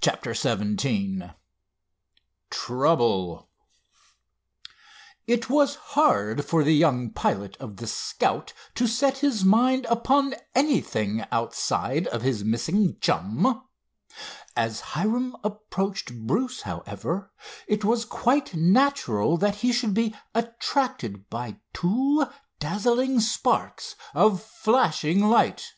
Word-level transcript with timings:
CHAPTER 0.00 0.34
XVII 0.34 1.30
TROUBLE 2.50 3.48
It 5.28 5.48
was 5.48 5.76
hard 5.76 6.44
for 6.44 6.64
the 6.64 6.74
young 6.74 7.12
pilot 7.12 7.56
of 7.58 7.76
the 7.76 7.86
Scout 7.86 8.52
to 8.74 8.88
set 8.88 9.18
his 9.18 9.44
mind 9.44 9.84
upon 9.88 10.34
anything 10.56 11.24
outside 11.30 12.08
of 12.08 12.22
his 12.22 12.42
missing 12.42 12.96
chum. 13.00 13.64
As 14.56 14.80
Hiram 14.80 15.36
approached 15.44 16.26
Bruce, 16.26 16.62
however, 16.62 17.32
it 17.68 17.84
was 17.84 18.04
quite 18.04 18.54
natural 18.54 19.36
that 19.36 19.54
he 19.54 19.72
should 19.72 19.94
be 19.94 20.16
attracted 20.34 21.30
by 21.30 21.60
two 21.72 22.26
dazzling 22.58 23.20
sparks 23.20 23.94
of 24.14 24.42
flashing 24.42 25.22
light. 25.22 25.74